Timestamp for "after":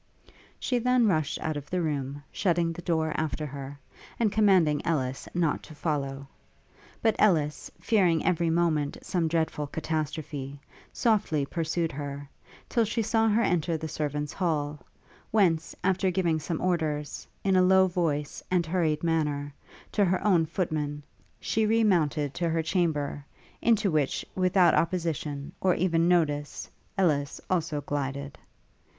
3.17-3.45, 15.83-16.09